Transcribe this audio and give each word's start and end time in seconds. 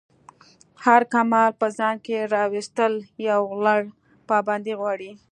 هر 0.85 1.01
کمال 1.13 1.49
په 1.59 1.67
ځان 1.77 1.95
کی 2.05 2.15
راویستل 2.35 2.93
یو 3.29 3.41
لَړ 3.65 3.79
پابندی 4.29 4.73
غواړی. 4.79 5.11